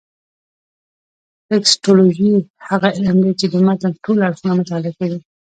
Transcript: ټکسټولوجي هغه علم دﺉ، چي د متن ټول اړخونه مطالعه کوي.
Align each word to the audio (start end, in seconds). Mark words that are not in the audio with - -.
ټکسټولوجي 1.47 2.31
هغه 2.67 2.87
علم 2.97 3.17
دﺉ، 3.23 3.33
چي 3.39 3.45
د 3.49 3.55
متن 3.65 3.91
ټول 4.03 4.17
اړخونه 4.27 4.53
مطالعه 4.59 4.93
کوي. 4.99 5.19